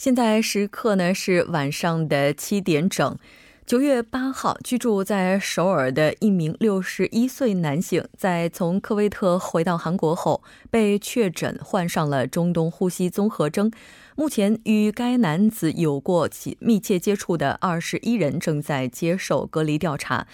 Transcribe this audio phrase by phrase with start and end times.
[0.00, 3.18] 现在时刻呢是晚上的七点整。
[3.66, 13.70] 九月八号，居住在首尔的一名六十一岁男性，在从科威特回到韩国后，被确诊患上了中东呼吸综合征。
[14.16, 16.26] 目前，与该男子有过
[16.60, 20.26] 密切接触的二十一人正在接受隔离调查。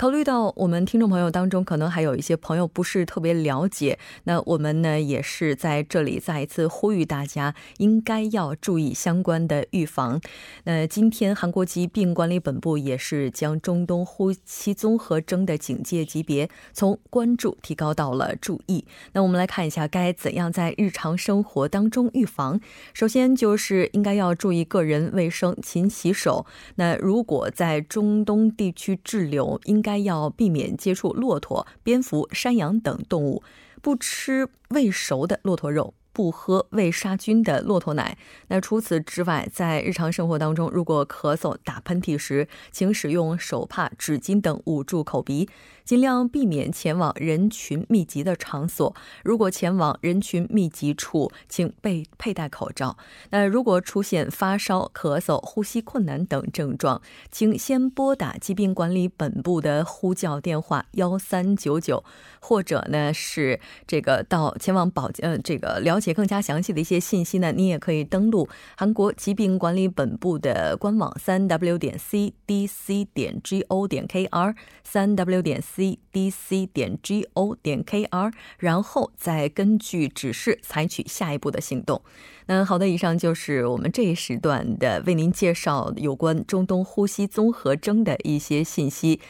[0.00, 10.18] 考虑到我们听众朋友当中可能还有一些朋友不是特别了解，那我们呢也是在这里再一次呼吁大家应该要注意相关的预防。
[10.64, 18.86] 那今天韩国疾病管理本部也是将中东呼吸综合征的警戒级别从关注提高到了注意。
[19.12, 22.58] 那我们来看一下该怎样在日常生活当中预防。
[22.94, 26.46] 首先就是应该要注意个人卫生，勤洗手。
[26.76, 29.89] 那如果在中东地区滞留，应该。
[29.90, 33.42] 该要避免接触骆驼、蝙蝠、山羊等动物，
[33.82, 35.94] 不吃未熟的骆驼肉。
[36.12, 38.18] 不喝未杀菌的骆驼奶。
[38.48, 45.48] 那除此之外，在日常生活当中，如果咳嗽、打喷嚏时，请使用手帕、纸巾等捂住口鼻，
[45.84, 48.92] 尽量避免前往人群密集的场所。
[49.22, 52.96] 如果前往人群密集处，请备佩戴口罩。
[53.30, 62.02] 那如果出现发烧、咳嗽、呼吸困难等症状，请先拨打疾病管理本部的呼叫电话幺三九九，
[62.40, 66.00] 或者呢是这个到前往保呃这个了。
[66.00, 76.98] 解更加详细的一些信息呢，你也可以登录韩国疾病管理本部的官网三 w 点 cdc 点 go 点 kr 三 w 点 cdc 点
[77.32, 82.02] go 点 kr，然后再根据指示采取下一步的行动。
[82.46, 89.20] 那好的，以上就是我们这一时段的为您介绍有关中东呼吸综合征的一些信息。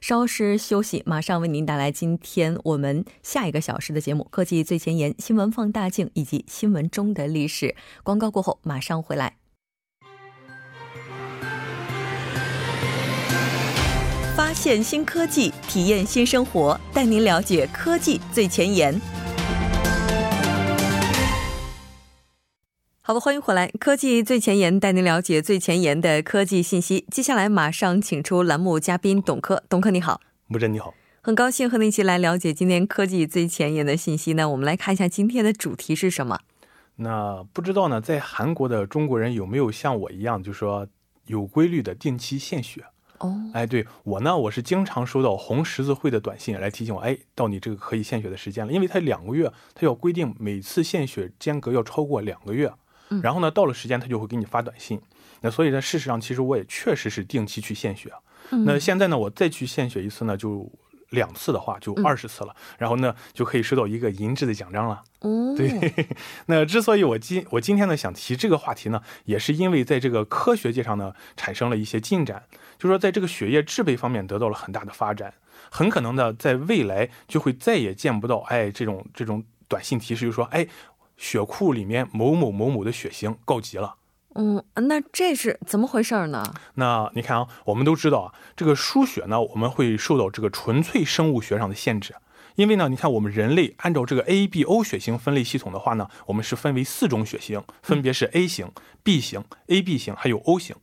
[0.00, 7.76] 稍事休息，马上为您带来今天我们下一个小时的节目——科技最前沿、新闻放大镜以及新闻中的历史。
[8.02, 9.36] 广告过后马上回来，
[14.50, 19.00] 发现新科技，体验新生活，带您了解科技最前沿。
[23.00, 27.06] 好的，欢迎回来，科技最前沿带您了解最前沿的科技信息。
[27.12, 34.48] 接下来马上请出栏目嘉宾董科，董科你好，木真你好，很高兴和您一起来了解今天科技最前沿的信息呢。
[34.48, 36.40] 我们来看一下今天的主题是什么？
[36.96, 40.88] 那不知道呢，在韩国的中国人有没有像我一样，就说
[41.26, 42.84] 有规律的定期献血？
[43.20, 52.70] 哦，哎，对我呢，我是经常收到红十字会的短信来提醒我，哎，到你这个可以献血的时间了，因为他两个月，他要规定每次献血间隔要超过两个月。
[53.22, 55.00] 然后呢，到了时间他就会给你发短信。
[55.40, 58.08] 那所以呢，事实上其实我也确实是定期去献血。
[58.50, 60.70] 那现在呢，我再去献血一次呢，就
[61.10, 62.56] 两次的话就二十次了。
[62.78, 65.02] 然后呢，就可以收到一个银质的奖章了。
[65.20, 66.06] 哦，对。
[66.46, 72.42] 那之所以我今我今天呢想提这个话题呢，也是因为在这个科学界上呢产生了一些进展，
[72.78, 75.34] 就说在这个血液制备方面得到了很大的发展，
[75.70, 80.66] 很可能呢在未来就会再也见不到哎这种这种短信提示，就说哎。
[81.20, 83.94] 血库里面某某某某的血型告急了。
[84.34, 86.54] 嗯，那这是怎么回事呢？
[86.74, 92.14] 那你看啊，我们都知道啊，这个输血呢，我们会受到这个纯粹生物学上的限制，
[92.54, 98.70] 因为呢，你看我们人类按照这个 A、B、O 血型分类系统的话呢，我们是分为四种血型，分别是 A 型、
[99.02, 100.76] B 型、AB 型还有 O 型。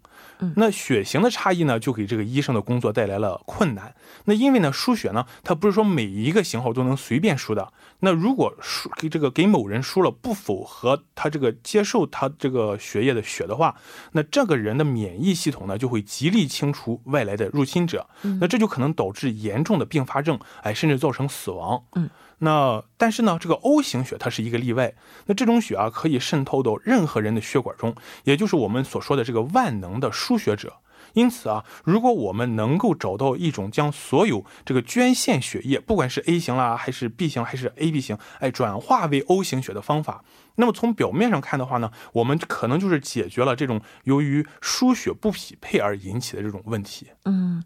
[0.55, 3.95] 那血型的差异呢，就给这个医生的工作带来了困难。
[4.25, 7.73] 那因为呢，输血呢，它不是说每一个型号都能随便输的。
[7.99, 13.75] 那如果输给这个给某人输了不符合他这个接受他这个血液的血的话，
[14.11, 18.07] 那这个人的免疫系统呢，就会极力清除外来的入侵者。
[18.39, 21.83] 那这就可能导致严重的并发症，哎，甚至造成死亡。
[21.95, 22.09] 嗯。
[22.39, 24.93] 那但是呢，这个 O 型血它是一个例外。
[25.25, 27.95] 那这种血啊，可以渗透到任何人的血管中，
[28.25, 30.73] 也就是我们所说的这个万能的输血者。
[31.17, 40.23] 因此啊，如果我们能够找到一种将所有这个捐献血液，不管是 A 型啦，还是 B 型，还是 AB 型，哎，转化为 O 型血的方法，
[40.57, 47.07] 那么从表面上看的话呢，我们可能就是解决了这种由于输血不匹配而引起的这种问题。
[47.25, 47.63] 嗯。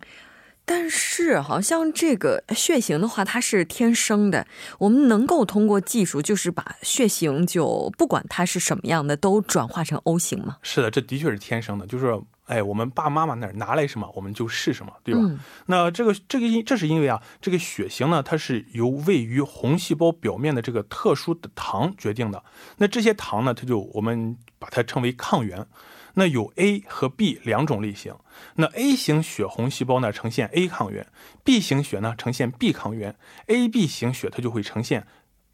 [0.64, 4.46] 但是，好像这个血型的话，它是天生的。
[4.78, 10.58] 我们能够通过技术，就是把血型就不管它是什么样的，都转化成 O 型吗？
[10.62, 11.86] 是的，这的确是天生的。
[11.88, 12.06] 就是
[12.46, 15.22] 哎，我们爸爸妈妈那儿拿来什么，我们就是什么，对吧？
[15.24, 22.44] 嗯那这个这个因这是因为啊，这个血型呢，它是由位于红细胞表面的这个特殊的糖决定的。
[22.78, 25.66] 那这些糖呢，它就我们把它称为抗原。
[26.14, 28.14] 那有 A 和 B 两种类型。
[28.56, 31.08] 那 A 型血红细胞呢呈现 A 抗原
[31.46, 33.16] ，B 型血呢呈现 B 抗原
[33.48, 35.08] ，AB 型血它就会呈现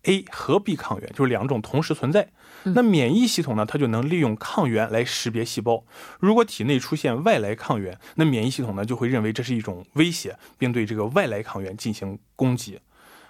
[0.06, 2.30] A 和 B 抗原，就是两种同时存在。
[2.64, 5.84] 那免疫系统呢，它就能利用抗原来识别细胞。
[6.20, 12.80] 如果体内出现外来抗原，那免疫系统呢就会认为这是一种威胁，并对这个外来抗原进行攻击。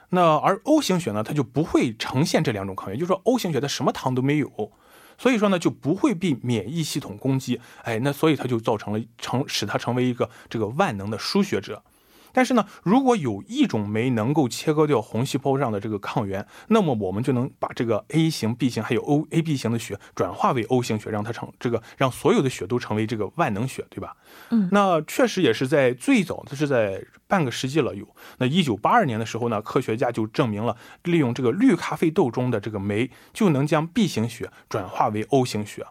[0.09, 4.71] 那而 O 型血呢，它就不会呈现这两种抗原，就是说 O 型血它什么糖都没有，
[5.17, 7.59] 所以说呢就不会被免疫系统攻击。
[7.83, 11.83] 哎，那所以它就造成了成使它成为一个这个万能的输血者。
[12.31, 24.15] 但是呢，如果有一种酶能够切割掉红细胞上的这个抗原，那么我们就能把这个 A 型、B 型还有 O、AB 型的血转化为 O 型血，让它成这个让所有的血都成为这个万能血，对吧？
[24.49, 28.07] 嗯，那确实也是在最早，这是在半个世纪了有。
[28.37, 35.85] 那一九八二年的时候呢，科学家就证明了，利用这个绿咖啡豆中的这个酶，就能将 B 型血转化为 O 型血。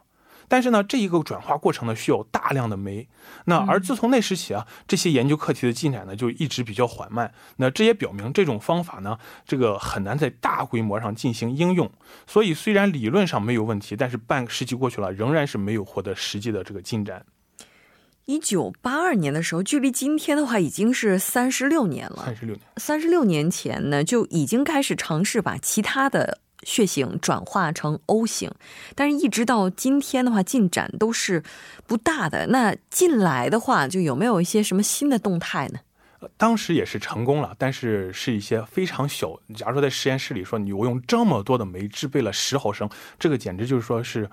[0.49, 3.09] 但是呢，这一个转化过程呢，需要大量的酶。
[3.47, 7.33] 那而自从那时起啊，这些研究课题的进展呢，就一直比较缓慢。
[7.57, 11.91] 那这也表明这种方法呢，这个很难在大规模上进行应用。
[12.27, 17.25] 所以虽然理论上没有问题，但是半个世纪过去了，仍然是没有获得实际的这个进展。
[18.25, 22.25] 一九八二年的时候，距离今天的话已经是三十六年了。
[22.25, 28.51] 三十六年，三十六年前呢，就已经开始尝试把其他的血型转化成 O 型，
[28.97, 31.45] 但是一直到今天的话，进展都是
[31.87, 32.49] 不大的。
[32.49, 35.79] 那近来的话，就有没有一些什么新的动态呢？
[36.19, 39.39] 呃当时也是成功了，但是是一些非常小。
[39.55, 44.29] 假如说在实验室里说，你我用这么多的酶制备了十毫升，这个简直就是说是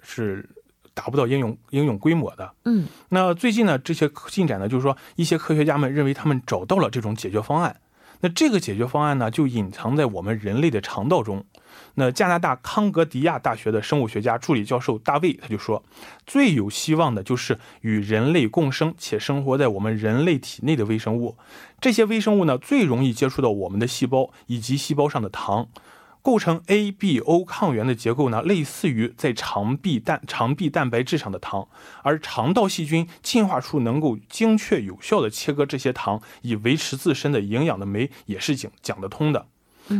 [0.00, 0.48] 是
[0.94, 2.54] 达不到应用应用规模的。
[2.66, 7.80] 嗯那最近呢，这些进展呢，就是说一些科学家们认为他们找到了这种解决方案。
[8.20, 11.44] 那这个解决方案呢，就隐藏在我们人类的肠道中。
[11.94, 15.82] 那加拿大康格迪亚大学的生物学家助理教授大卫他就说，
[16.26, 21.36] 最有希望的就是与人类共生且生活在我们人类体内的微生物。
[21.80, 25.68] 这些微生物呢，最容易接触到我们的细胞以及细胞上的糖。
[26.28, 31.66] 构成 ABO 抗原的结构呢，类似于在肠壁蛋肠壁蛋白质上的糖，
[32.02, 39.46] 而肠道细菌进化出能够精确有效的切割这些糖，以维持自身的营养的酶，也是讲讲得通的。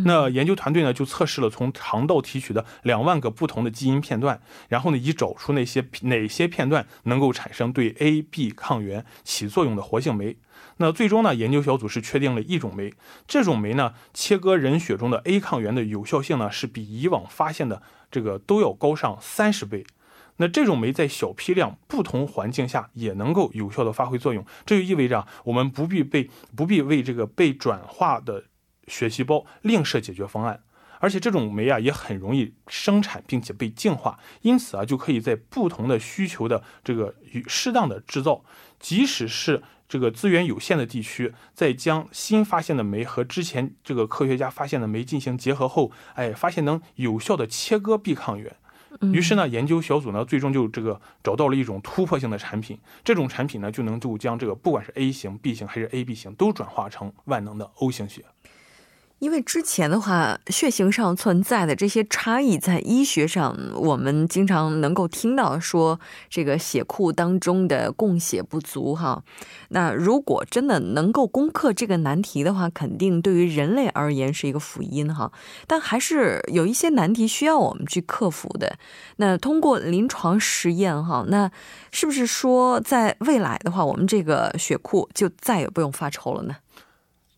[0.05, 10.37] 那研究团队呢，就测试了从肠道提取的两万个不同的基因片段，然后呢，以找出那些哪些片段能够产生对 AB 抗原起作用的活性酶。
[10.79, 12.93] 那最终呢，研究小组是确定了一种酶，
[13.27, 19.85] 这种酶呢，切割人血中的 A 抗原的有效性呢，是比以往发现的这个都要高上三十倍。
[20.41, 28.45] 那这种酶在小批量、不同环境下也能够有效的发挥作用，这就意味着我们不必被不必为这个被转化的
[28.89, 30.61] 血细胞另设解决方案。
[31.01, 38.43] 而且这种酶啊也很容易生产，并且被净化，因此啊就可以在不同的需求的这个与适当的制造，
[38.81, 48.57] 即使是这个资源有限的地区，在将新发现的酶和之前这个科学家发现的酶进行结合后，哎，发现能有效的切割 B 抗原。
[49.13, 58.25] 于是呢，研究小组呢最终就这个找到了一种突破性的产品，这种产品呢就能够将这个不管是 A 型、B 型还是 AB 型都转化成万能的 O 型血。
[59.19, 65.99] 因为之前的话，血型上存在的这些差异，在医学上我们经常能够听到说，
[66.31, 69.25] 这个血库当中的供血不足哈。
[69.71, 75.33] 那如果真的能够攻克这个难题的话，肯定对于人类而言是一个福音哈。
[75.67, 78.79] 但还是有一些难题需要我们去克服的。
[79.17, 81.51] 那通过临床实验哈，那
[81.91, 86.59] 是不是说在未来的话，我们这个血库就再也不用发愁了呢？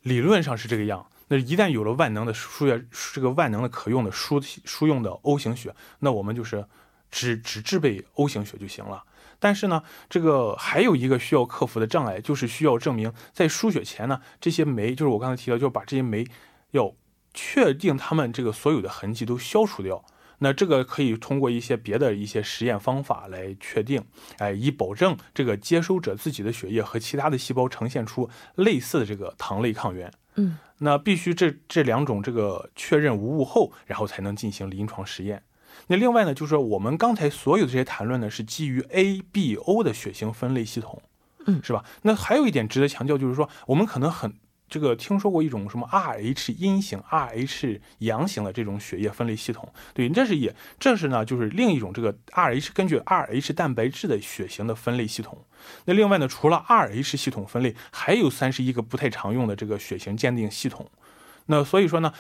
[0.03, 1.07] 理论上是这个样。
[1.31, 2.85] 那一旦有了万能的输液，
[3.15, 6.67] 这个万能的可用的输输用的 O 型血，那我们就是
[7.09, 9.05] 只只制备 O 型血就行了。
[9.39, 16.27] 但是呢，这个还有一个需要克服的障碍，就是需要证明在输血前呢，这些酶，就是我刚才提到，就是把这些酶
[16.73, 16.93] 要
[17.33, 20.05] 确定它们这个所有的痕迹都消除掉。
[20.41, 24.05] 那这个可以通过一些别的一些实验方法来确定，
[24.39, 30.11] 哎，以保证这个接收者自己的血液和其他的细胞呈现出类似的这个糖类抗原。
[30.37, 35.43] 嗯，那必须这这两种这个确认无误后，然后才能进行临床实验。
[35.87, 41.01] 那另外呢，就是说我们刚才所有的这些谈论呢，是基于 ABO 的血型分类系统，
[41.47, 41.85] 嗯，是吧？
[42.03, 44.35] 那还有一点值得强调，就是说我们可能很
[44.71, 49.69] 这个听说过一种什么 Rh 阴型、Rh 阳型的这种血液分类系统？
[49.93, 55.45] 对，这是也这是呢，就是另一种这个 Rh 根据 Rh 蛋白质的血型的分类系统。
[55.87, 60.89] 那另外呢，除了 Rh 系统分类，还有三十一个不太常用的这个血型鉴定系统。
[61.47, 62.15] 那所以说呢，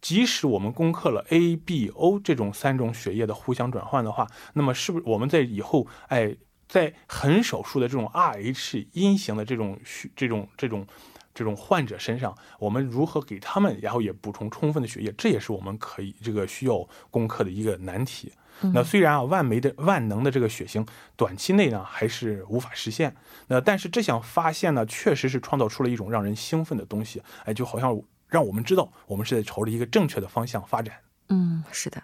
[0.00, 6.34] 即使我们攻克了 A、B、O 这种三种血液的互相转换的话，那么是不是我们在以后哎，
[6.66, 10.86] 在很少数的这种 Rh 阴型的这种血这种这种。
[11.34, 18.32] 这种患者身上，我们如何给他们，然后也补充充分的血液，这也是我们可以这个需要攻克的一个难题。
[18.74, 20.86] 那虽然啊，万酶的万能的这个血型，
[21.16, 23.16] 短期内呢还是无法实现。
[23.48, 27.20] 那但是这项发现呢，确实是创造出了一种让人兴奋的东西。
[27.44, 30.94] 哎，就好像让我们知道，我们是在朝着一个正确的方向发展。
[31.30, 32.00] 嗯，是的。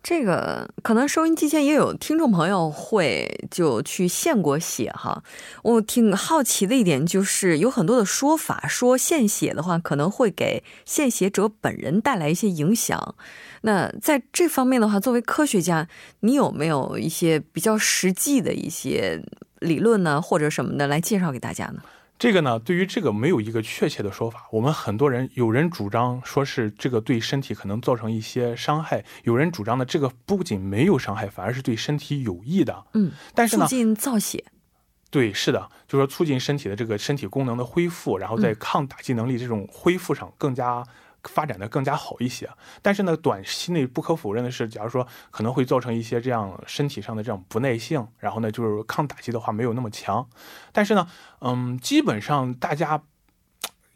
[0.00, 5.22] 这个可能收音机前也有听众朋友会就去献过血哈，
[5.62, 13.16] 我挺好奇的一点就是有很多的说法说献血的话可能会给献血者本人带来一些影响，
[13.62, 15.86] 那在这方面的话，作为科学家，
[16.20, 19.22] 你有没有一些比较实际的一些
[19.58, 21.82] 理论呢，或者什么的来介绍给大家呢？
[22.18, 24.46] 这个呢，对于这个没有一个确切的说法。
[24.50, 32.84] 我们很多人有人主张说是这个对身体可能造成一些伤害，有人主张的这个不仅没有伤害，反而是对身体有益的。
[32.94, 34.44] 嗯，但是呢，促进造血。
[35.10, 40.84] 对，是的，就说促进身体的这个身体功能的恢复，然后在抗打击能力这种恢复上更加。
[41.24, 42.48] 发展的更加好一些，
[42.80, 50.28] 但是呢，短期内不可否认的是，假如说可能会造成一些这样身体上的这种不耐性，然后呢，就是抗打击的话没有那么强。
[50.72, 51.08] 但是呢，
[51.40, 53.02] 嗯，基本上大家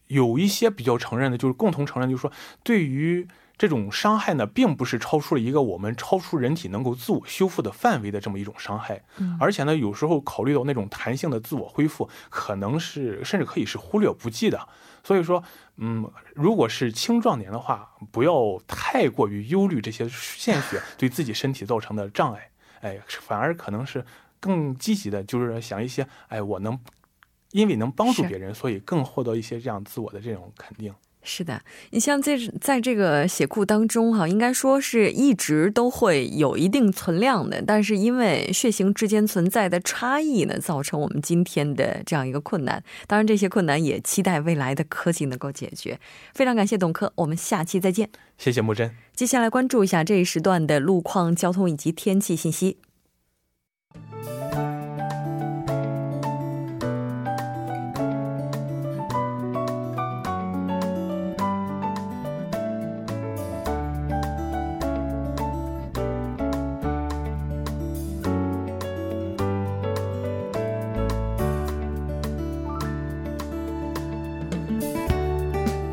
[0.08, 3.28] 有一些比较承认的，就是共同承认，就是说对于。
[3.58, 9.04] 这种伤害呢，并不是超出了一个我们超出人体能够自我修复的范围的这么一种伤害，
[9.38, 14.66] 而且呢，有时候考虑到那种弹性的自我恢复，可能是甚至可以是忽略不计的。
[15.04, 15.42] 所以说，
[15.76, 24.04] 嗯，如果是青壮年的话，不要太过于忧虑这些献血 对自己身体造成的障碍，哎，反而可能是
[24.38, 26.78] 更积极的，就是想一些，哎，我能
[27.50, 30.94] 因为能帮助别人，所以更获得一些这样自我的这种肯定。
[31.24, 42.82] 是的，你像在在这个血库当中哈，应该说是一直都会有一定存量的，但是因为血型之间存在的差异呢，造成我们今天的这样一个困难。
[43.06, 46.00] 当然，这些困难也期待未来的科技能够解决。
[46.34, 48.10] 非常感谢董科，我们下期再见。
[48.36, 48.92] 谢谢木真。
[49.14, 52.78] 接下来关注一下这一时段的路况、交通以及天气信息。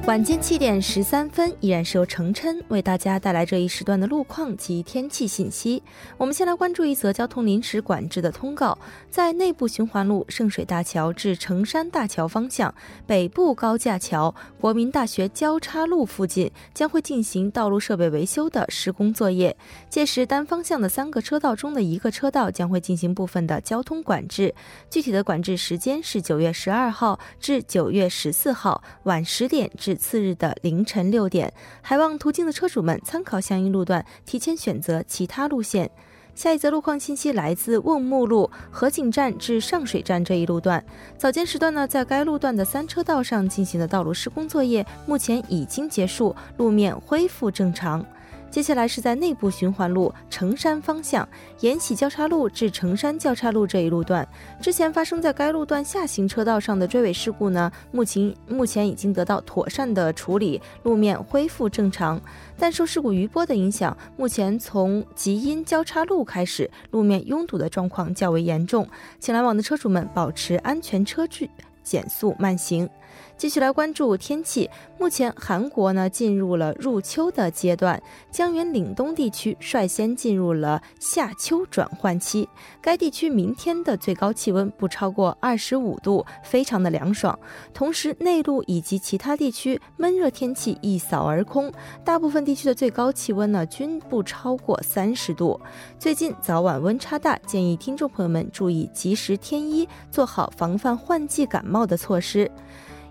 [0.09, 5.83] 晚间七点十三分，依然是由程琛为大家带来这一时段的路况及天气信息。
[6.17, 8.75] 我们先来关注一则交通临时管制的通告：
[9.11, 12.73] 在内部循环路圣水大桥至成山大桥方向
[13.05, 19.55] 北部高架桥国民大学交叉路附近，将会进行道路设备维修的施工作业。
[19.91, 24.55] 届时，单方向的三个车道中的一个车道将会进行部分的交通管制。
[24.89, 29.98] 具体的管制时间是九月十二号至九月十四号晚十点至。
[29.99, 35.91] 次日的凌晨六点，还望途经的车主们参考相应路段，提前选择其他路线。
[36.33, 40.81] 下一则路况信息来自瓮木路河景站至上水站这一路段，
[41.17, 48.05] 早间时段呢，在该路段的三车道上进行的道路施工作业目前已经结束，路面恢复正常。
[48.51, 51.27] 接下来是在内部循环路成山方向
[51.59, 54.27] 延禧交叉路至成山交叉路这一路段，
[54.61, 62.19] 之前发生在该路段下行车道上的追尾事故呢，目前目前已经得到妥善的处理，路面恢复正常。
[62.57, 68.87] 但受事故余波的影响，目前从吉阴交叉路开始，路面拥堵的状况较为严重，
[69.19, 71.49] 请来往的车主们保持安全车距，
[71.83, 72.89] 减速慢行。
[73.37, 74.69] 继续来关注天气。
[74.97, 82.47] 目前韩国呢进入了入秋的阶段，江原岭东地区率先进入了夏秋转换期。
[82.81, 87.37] 该地区明天的最高气温不超过二十五度，非常的凉爽。
[87.73, 91.71] 同时，内陆以及其他地区闷热天气一扫而空，
[92.03, 95.59] 大部分地区的最高气温呢均不超过三十度。
[95.97, 102.49] 最近早晚温差大，建议听众朋友们注意及时添衣，做好防范换季感冒的措施。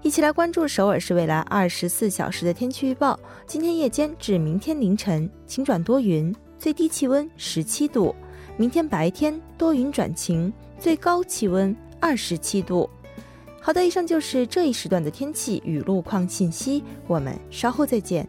[0.00, 3.18] 一起来关注首尔市未来二十四小时的天气预报。
[3.46, 8.14] 今天夜间至明天凌晨晴转多云，最低气温十七度；
[8.56, 12.88] 明天白天多云转晴，最高气温二十七度。
[13.60, 18.26] 好的，以上就是这一时段的天气与路况信息，我们稍后再见。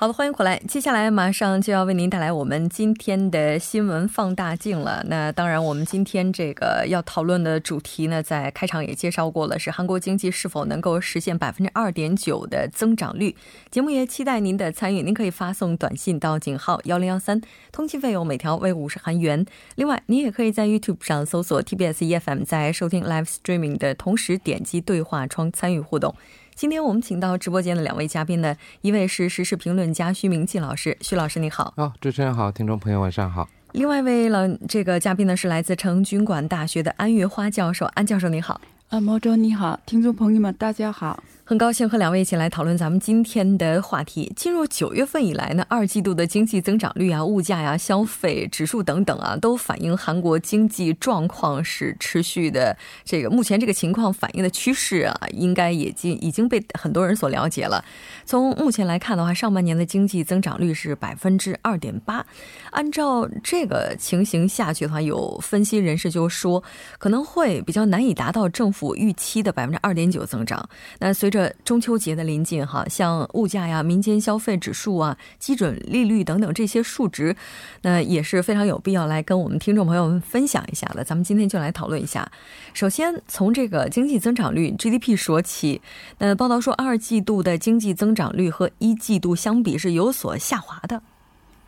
[0.00, 0.58] 好的，欢迎回来。
[0.66, 5.04] 接下来马上就要为您带来我们今天的新闻放大镜了。
[5.08, 13.36] 那当然，我们今天这个要讨论的主题呢，在开场也介绍过了，是韩国经济是否能够实现百分之二点九的增长率。
[13.70, 17.38] 节目也期待您的参与，您可以发送短信到井号幺零幺三，
[17.70, 19.44] 通信费用每条为五十韩元。
[19.74, 26.14] 另外，您也可以在 YouTube 上搜索 TBS EFM，在收听 Live Streaming 的同时点击对话窗参与互动。
[26.60, 31.72] 今天我们请到直播间的两位嘉宾呢，一位是时事评论家徐明季老师，徐老师你好。
[31.78, 33.48] 哦，主持人好，听众朋友晚上好。
[33.72, 38.60] 另外一位老这个嘉宾呢是来自成均馆大学的安月花教授，安教授你好。
[38.90, 41.22] 啊，毛周你好，听众朋友们大家好。
[41.50, 44.32] 很高兴和两位一起来讨论咱们今天的话题。
[44.36, 52.76] 进入九月份以来呢，二季度的经济增长率啊、物价呀、消费指数等等啊，都反映韩国经济状况是持续的。
[53.04, 57.84] 这个目前这个情况反映的趋势啊，应该已经已经被很多人所了解了。
[58.24, 62.24] 从目前来看的话，上半年的经济增长率是百分之二点八。
[62.70, 66.62] 按照这个情形下去的话，有分析人士就说
[67.00, 70.68] 可能会比较难以达到政府预期的百分之二点九增长。
[71.00, 77.36] 那随着中秋节的临近，哈，像物价呀、民间消费指数啊、基准利率等等这些数值，
[77.82, 81.04] 那也是非常有必要来跟我们听众朋友们分享一下的。
[81.04, 82.30] 咱们今天就来讨论一下。
[82.74, 85.80] 首先从这个经济增长率 GDP 说起，
[86.18, 91.02] 那报道说二季度的经济增长率和一季度相比是有所下滑的。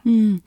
[0.05, 0.41] 嗯。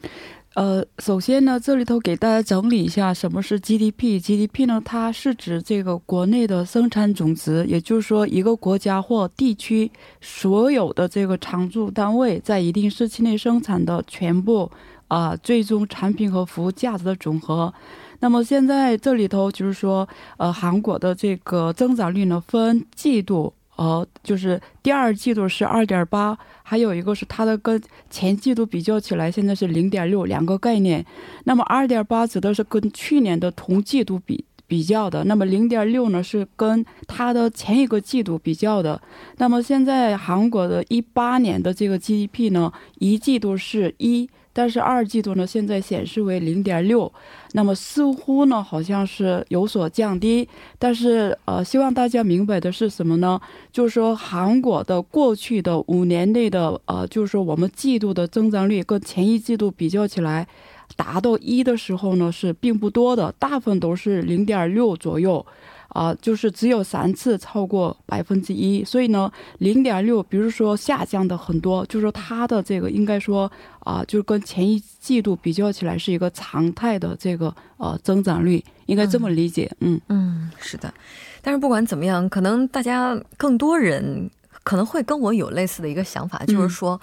[0.56, 4.22] 呃，首先呢，这里头给大家整理一下什么是 GDP。
[4.22, 14.72] GDP 呢，它是指这个国内的生产总值，也就是说，一个国家或地区所有的这个常住单位在一定时期内生产的全部
[15.10, 17.74] 啊最终产品和服务价值的总和。
[18.22, 20.08] 那么现在这里头就是说，
[20.38, 23.54] 呃，韩国的这个增长率呢，分季度。
[23.76, 31.06] 呃，就是第二季度是二点八，还有一个是它的跟前季度比较起来，现在是零点六，两个概念。
[31.44, 39.02] 那么二点八指的是跟去年的同季度比比较的，那么零点六呢是跟它的前一个季度比较的。
[39.38, 44.30] 那么现在韩国的一八年的这个 GDP 呢，一季度是一。
[44.58, 47.12] 但是二季度呢，现在显示为零点六，
[47.52, 50.48] 那么似乎呢好像是有所降低。
[50.80, 53.38] 但是呃，希望大家明白的是什么呢？
[53.70, 60.48] 就是说韩国的过去的五年内的呃，就是说我们季度的增长率跟前一季度比较起来，
[60.96, 65.46] 达到一的时候呢是并不多的，大部分都是零点六左右。
[65.90, 80.94] 啊，就是只有三次超过百分之一，所以呢，零点六，比如说下降的很多，就是说它的这个应该说啊，就是跟前一季度比较起来是一个常态的这个呃增长率，应该这么理解，嗯嗯，是的，
[81.42, 84.30] 但是不管怎么样，可能大家更多人。
[84.66, 87.00] 可能会跟我有类似的一个想法，就是说，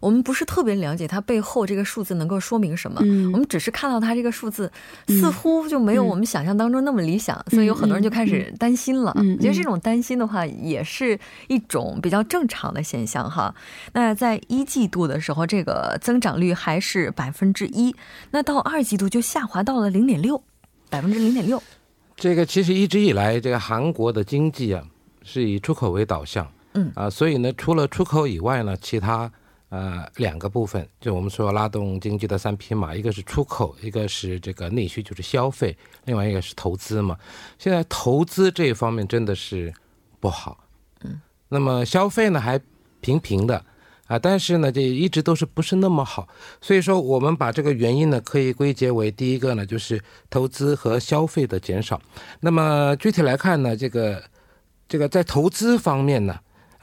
[0.00, 3.00] 我们不是特别了解它背后这个数字能够说明什么，
[3.32, 4.70] 我们只是看到它这个数字
[5.06, 9.14] 似乎就没有我们想象当中那么理想，所以有很多人就开始担心了。
[9.16, 13.54] 我觉得这种担心的话，也是一种比较正常的现象哈。
[13.92, 17.94] 那在一季度的时候，这个增长率还是百分之一，
[18.32, 20.42] 那到二季度就下滑到了零点六，
[20.90, 21.62] 百分之零点六。
[22.16, 24.82] 这个其实一直以来，这个韩国的经济啊
[25.22, 26.44] 是以出口为导向。
[26.76, 29.30] 嗯啊，所以呢，除了出口以外呢，其他
[29.68, 37.16] 呃两个部分，就我们说拉动经济的三匹马，一个是出口，一个是这个内需，就是消费，另外一个是投资嘛。
[37.58, 39.72] 现在投资这一方面真的是
[40.18, 40.64] 不好，
[41.04, 42.60] 嗯，那么消费呢还
[43.00, 43.64] 平平的
[44.08, 46.26] 啊，但是呢，这一直都是不是那么好。
[46.60, 52.02] 所以说，我们把这个原因呢，可以归结为第一个呢，就是投资和消费的减少。
[52.40, 54.24] 那么具体来看呢，这个
[54.88, 56.36] 这个在投资方面呢。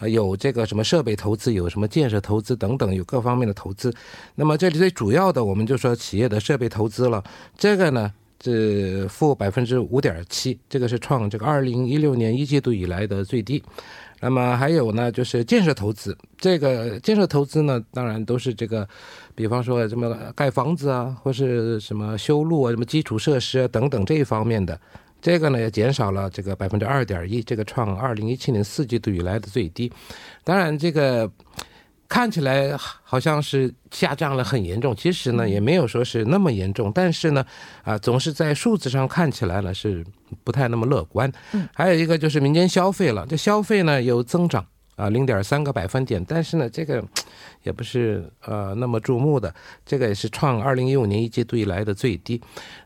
[0.08, 3.94] 有这个什么设备投资，有什么建设投资等等，有各方面的投资。
[4.36, 7.24] 那么这里最主要的，我们就说企业的设备投资了。
[7.58, 8.12] 这个呢，
[8.44, 13.64] 是负百分之五点七，这个是创这个二零一六年一季度以来的最低。
[14.24, 16.16] 那么还有呢，就是建设投资。
[16.38, 18.88] 这个建设投资呢，当然都是这个，
[19.34, 24.80] 比方说什么盖房子啊，或是什么修路啊，什么基础设施啊等等这一方面的。
[25.22, 29.92] 这个呢也减少了这个百分之二点一，这个创二零一七年四季度以来的最低。
[30.44, 31.32] 当然，这个
[32.10, 36.92] 看起来好像是下降了很严重，其实呢也没有说是那么严重。
[36.94, 37.46] 但是呢，
[37.84, 40.04] 啊，总是在数字上看起来呢是
[40.44, 41.32] 不太那么乐观。
[41.54, 44.66] 嗯，还有一个就是民间消费了，这消费呢有增长。
[44.96, 46.24] 啊，零点三个百分点。
[46.26, 47.04] 但是呢，这个
[47.64, 49.54] 也不是呃那么注目的，
[49.86, 52.42] 这个也是创二零一五年一季度以来的最低。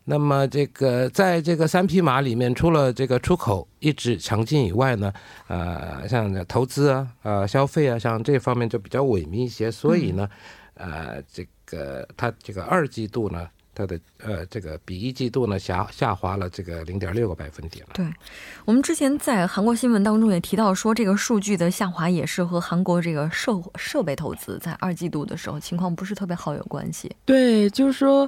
[0.06, 5.12] 那么这个在这个三匹马里面，除了这个出口一直强劲以外呢，
[5.48, 9.72] 呃，像投资啊、呃消费啊，像这方面就比较萎靡一些。
[9.72, 10.30] 所以呢，
[10.76, 13.50] 呃，这个它这个二季度呢。
[13.76, 17.92] 它的呃，这个比一季度呢下下滑了这个零点六个百分点了。
[17.94, 18.06] 对，
[18.64, 27.16] 我们之前在韩国新闻当中也提到说，这个数据的下滑也是和韩国这个设设备投资在二季度的时候情况不是特别好有关系。
[27.26, 28.28] 对，就是说。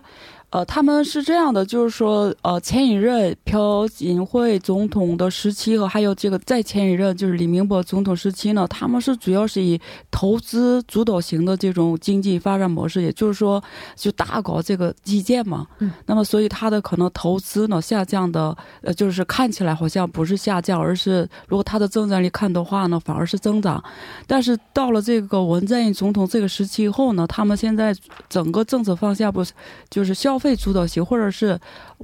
[0.50, 9.78] 呃，他们是这样的，就是说，呃，前一任朴槿惠总统的时期和还有这个再前一任就是李明博总统时期呢，他们是主要是以
[10.10, 13.62] 投资主导型的这种经济发展模式，也就是说，
[13.98, 15.68] 就大搞这个基建嘛。
[15.80, 15.92] 嗯。
[16.06, 23.84] 那么，所以他的可能投资呢下降的，呃，就是看起来好像不是下降，而是如果他的增长率看的话呢，反而是增长。
[24.26, 27.94] 但是到了这个文在寅总统这个时期以后呢，他们现在
[28.30, 29.52] 整个政策方向不是
[29.90, 30.37] 就是消。
[30.38, 31.60] 消费主导型，或者是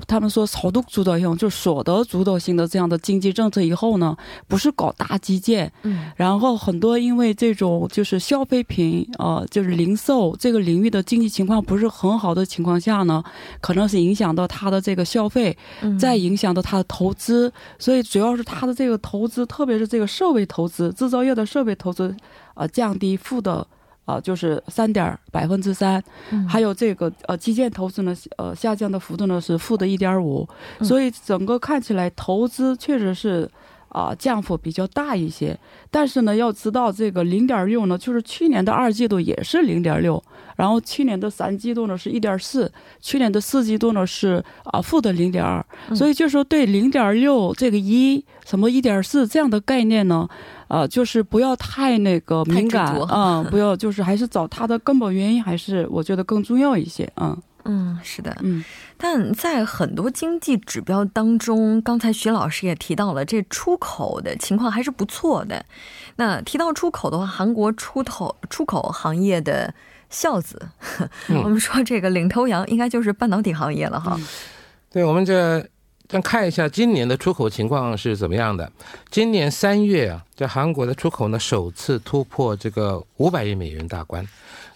[0.08, 4.17] 他们说草度主导型，就所得主导型的这样的经济政策以后呢，
[4.48, 13.24] 不是搞大基建，嗯，然后很多因为这种就是消费品，呃，就是零售这个领域的经济情况不是很好的情况下呢，
[13.62, 15.56] 可能是影响到他的这个消费，
[16.00, 22.15] 再影响到他的投资，所以主要是他的这个投资，特别是这个设备投资，制造业的设备投资，
[22.56, 23.67] 呃，降低负的。
[24.05, 26.03] 啊，就是三点百分之三，
[26.47, 30.47] 还有这个呃基建投资呢，呃下降的幅度呢是负的一点五，
[30.81, 33.49] 所以整个看起来投资确实是
[33.87, 35.57] 啊降幅比较大一些。
[35.89, 40.21] 但是呢，要知道这个零点六呢，就是去年的二季度也是零点六，
[40.57, 45.63] 然后去年的三季度呢是一点四，去年的四季度呢是啊负的零点二，
[45.95, 50.27] 所以就说对零点六这个一什么一点四这样的概念呢？
[50.67, 57.38] 呃，就是不要太那个敏感啊， 不要就是还是找它的根本原因，还是我觉得更重要一些啊。
[57.65, 58.62] 嗯，是的，嗯，
[58.97, 65.65] 但在很多经济指标当中，刚才徐老师也提到了，这出口的情况还是不错的。
[66.17, 69.73] 那提到出口的话，韩国出口出口行业的
[70.10, 70.62] 孝子，
[71.41, 74.19] 我们说这个领头羊应该就是半导体行业了哈。
[74.91, 75.65] 对，我们这。
[76.13, 78.71] 先看一下今年的出口情况是怎么样的。
[79.10, 84.23] 今年三月啊，在韩国的出口呢首次突破这个五百亿美元大关。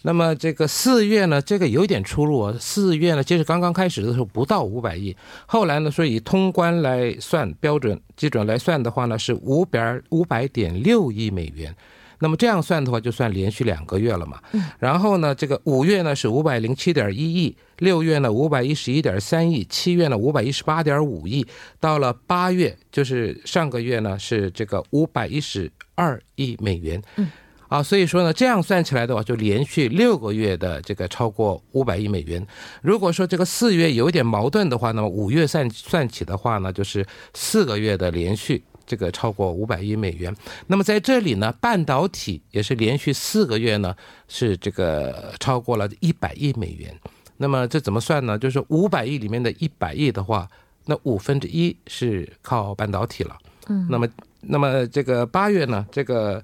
[0.01, 2.55] 那么这个四月呢，这个有点出入啊。
[2.59, 11.71] 四月呢，其实刚刚开始的时候不到五百亿，后来呢说以通关来算标准基准来算的话呢，是五百五百点六亿美元。
[12.17, 14.39] 那么这样算的话，就算连续两个月了嘛。
[14.53, 14.65] 嗯。
[14.79, 21.45] 然后呢，这个五月呢是五百零七点一亿，六月呢五百一十一点三亿，七月呢五百一十八点五亿，
[21.79, 27.01] 到了八月就是上个月呢是这个五百一十二亿美元。
[27.15, 27.29] 嗯。
[27.69, 32.45] 啊，所以说呢，这样算起来的话，就连续六个月的这个超过五百亿美元。
[32.81, 38.63] 如果说这个四月有点矛盾的话，那么五月算算起的话呢，就是四个月的连续。
[38.85, 40.33] 这个超过五百亿美元，
[40.67, 43.93] 那么在这里呢，半导体也是连续四个月呢
[44.29, 46.97] 是这个超过了一百亿美元。
[47.37, 48.37] 那么这怎么算呢？
[48.37, 50.47] 就是五百亿里面的一百亿的话，
[50.85, 53.37] 那五分之一是靠半导体了。
[53.67, 54.07] 嗯，那么
[54.41, 56.43] 那么这个八月呢，这个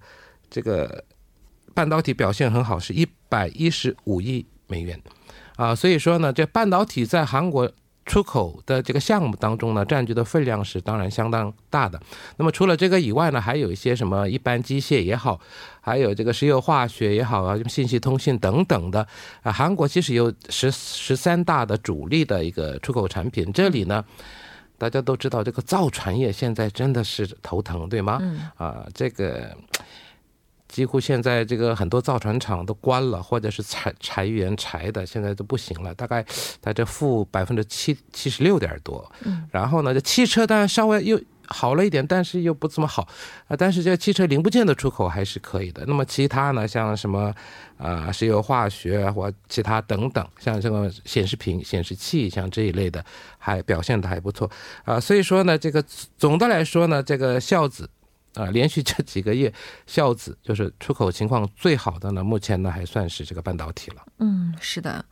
[0.49, 1.03] 这个
[1.73, 5.01] 半导体表现很好，是一百一十五亿美元
[5.55, 5.75] 啊。
[5.75, 7.71] 所以说呢，这半导体在韩国。
[8.05, 11.99] 出口的这个项目当中呢，占据的分量是当然相当大的。
[12.37, 15.39] 那么除了这个以外呢，还有一些什么一般机械也好，
[15.79, 19.07] 还有这个石油化学也好啊，信息通信等等的
[19.41, 19.51] 啊。
[19.51, 23.51] 韩国其实有十十三大的主力的一个出口产品。
[23.53, 24.03] 这里呢，
[24.77, 28.21] 大家都知道这个造船业现在真的是头疼，对吗？
[28.57, 29.55] 啊，这个。
[30.73, 35.93] 几乎现在这个很多造船厂都关了，或者是裁裁员裁的，现在都不行了。
[35.93, 36.25] 大概
[36.63, 39.07] 它这负百分之七七十六点多。
[39.23, 39.47] 嗯。
[39.51, 43.07] 然后呢，这汽车当然稍微又好了一点，但是又不怎么好
[43.47, 43.55] 啊。
[43.55, 45.83] 但是这汽车零部件的出口还是可以的。
[45.85, 47.31] 那么其他呢，像什么
[47.77, 53.05] 啊石油化学或其他等等，像这个显示屏、显示器，像这一类的，
[53.37, 54.49] 还表现的还不错
[54.85, 54.99] 啊。
[54.99, 55.83] 所以说呢，这个
[56.17, 57.87] 总的来说呢，这个孝子。
[58.35, 59.53] 啊，连续这几个月，
[59.85, 62.23] 孝子就是出口情况最好的呢。
[62.23, 64.03] 目前呢，还算是这个半导体了。
[64.19, 65.05] 嗯，是的，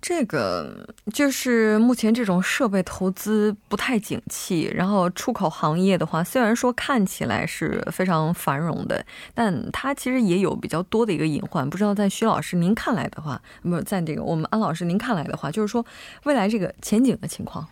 [0.00, 11.68] 这个就是目前这种设备投资不太景气，然后出口行业的话，虽然说看起来是非常繁荣的，但它其实也有比较多的一个隐患。
[11.68, 15.84] 不知道在徐老师您看来的话，不在这个我们安老师您看来的话，就是说
[16.24, 17.66] 未来这个前景的情况。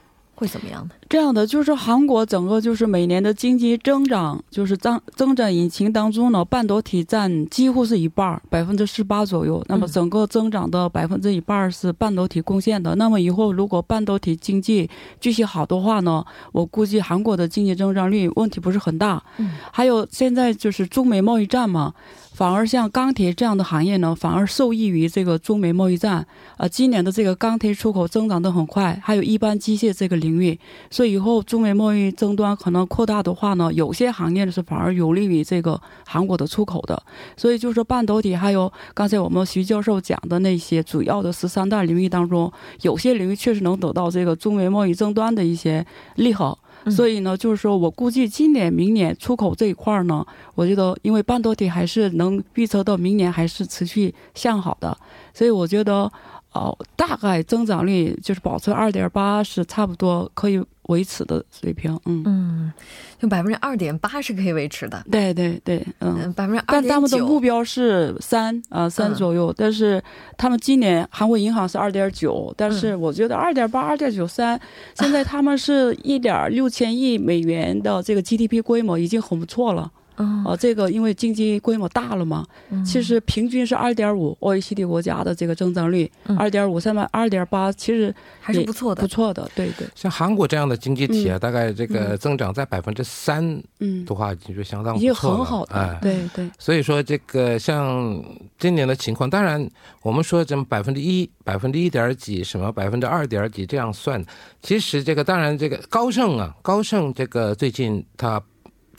[0.44, 0.90] 会怎么样呢？
[1.08, 9.64] 这样的就是韩国整个就是每年的经济增长，就是增增长引擎当中呢，半导体占几乎是一半，百分之十八左右。
[9.68, 12.94] 那么整个增长的百分之一半是半导体贡献的。
[12.96, 14.88] 那么以后如果半导体经济
[15.20, 19.22] 继续好的话呢，我估计韩国的经济增长率问题不是很大。
[19.38, 21.94] 嗯，还有现在就是中美贸易战嘛。
[22.34, 26.26] 反而像钢铁这样的行业呢，反而受益于这个中美贸易战。
[26.56, 30.58] 呃，今年的这个钢铁出口增长的很快，还有一般机械这个领域。
[30.90, 37.00] 所以以后中美贸易争端可能扩大的话呢，有些行业呢是反而有利于这个韩国的出口的。
[37.36, 46.58] 所以就是半导体，还有刚才我们徐教授讲的那些主要的十三大领域当中，有些领域确实能得到这个中美贸易争端的一些利好。
[46.90, 54.96] 所以呢，就是说我估计今年、明年出口这一块呢，我觉得因为半导体还是能预测到明年还是持续向好的，
[55.32, 56.10] 所以我觉得，
[56.52, 60.62] 哦，大概增长率就是保持二点八是差不多可以。
[60.84, 62.22] 维持的水平，嗯。
[62.26, 62.72] 嗯，
[63.18, 70.02] 就百分之二点八是可以维持的，对对对，嗯，百分之二点九，但他们的目标是三啊三左右，但是
[70.36, 74.60] 他们今年韩国银行是二点九，但是我觉得二点八、二点九三，
[74.94, 79.90] 现在他们是一点六千亿美元的这个 GDP 规模已经很不错了。
[80.16, 82.46] 哦，这个因为经济规模大了嘛，
[82.84, 89.86] 其实平均是二点五，OECD 国家的这个增长率二点五，三万二点八，其实还是不错的，不错的，对对。
[89.94, 94.04] 像韩国这样的经济体啊，大概这个增长在百分之三，嗯。
[94.04, 96.50] 的话，就相当不错了，已经很好的，对对。
[96.58, 98.22] 所以说这个像
[98.58, 99.68] 今年的情况，当然
[100.02, 104.24] 我们说这么百分之一、百分之一点几，什么百分之二点几这样算，
[104.62, 108.40] 其实这个当然这个高盛啊，高盛这个最近它。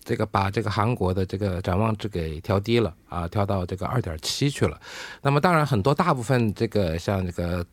[0.05, 4.79] 这个把这个韩国的这个展望值给调低了啊，调到这个二点七去了。
[5.23, 7.65] 那么当然很多大部分这个像这个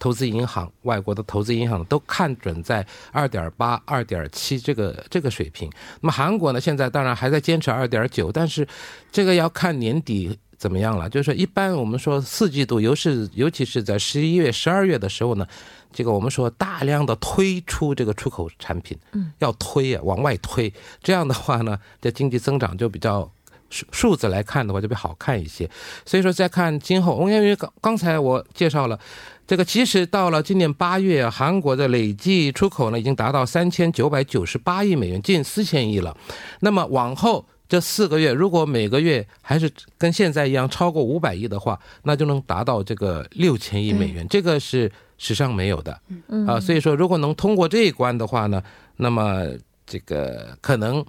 [0.00, 5.70] 投资银行、外国的投资银行都看准在二点八、二点七这个这个水平。
[6.00, 8.66] 那么韩国呢，现在当然还在坚持二点九，但是
[9.12, 10.38] 这个要看年底。
[10.58, 11.08] 怎么样了？
[11.08, 15.46] 就是说，一般我们说四季度，尤是尤其是在十一月、十二月的时候呢，
[15.92, 23.30] 这个我们说大量的推出这个出口产品，嗯，要推啊，往外推，这样的话呢，这经济增长就比较
[23.70, 25.68] 数数字来看的话就比较好看一些。
[26.06, 28.98] 所以说，再看今后，因为刚刚才我介绍了，
[29.46, 36.16] 这个其实到了今年八月，韩国的累计出口呢已经达到三千九百九十八亿美元，近四千亿了。
[36.60, 37.44] 那么往后。
[37.68, 45.98] 这四个月，如果每个月还是跟现在一样超过五百亿的话，那就能达到这个六千亿美元，这个是史上没有的
[46.28, 46.60] 嗯啊。
[46.60, 48.62] 所以说，如果能通过这一关的话呢，
[48.96, 49.46] 那么
[49.86, 51.04] 这个可能，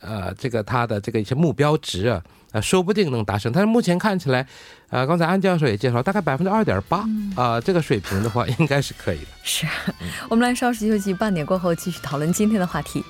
[0.00, 2.22] 呃，这个他的这个一些目标值啊。
[2.52, 4.44] 啊，说不定能达成，但是目前看起来，
[4.88, 7.04] 呃，刚才安教授也介绍，大概百分之二点八
[7.36, 9.26] 啊，这个水平的话，应该是可以的。
[9.44, 9.68] 是，
[10.28, 13.04] 我们来稍事休息，半点过后继续讨论今天的话题。